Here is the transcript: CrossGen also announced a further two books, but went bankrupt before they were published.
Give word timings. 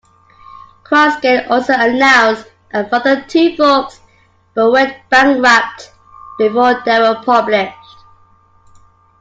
CrossGen 0.83 1.47
also 1.51 1.73
announced 1.77 2.47
a 2.73 2.89
further 2.89 3.21
two 3.27 3.55
books, 3.55 3.99
but 4.55 4.71
went 4.71 4.97
bankrupt 5.11 5.91
before 6.39 6.81
they 6.83 6.97
were 6.99 7.21
published. 7.23 7.77